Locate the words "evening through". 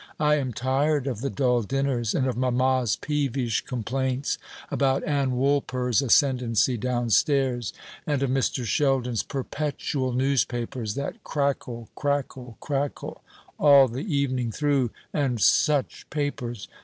14.11-14.89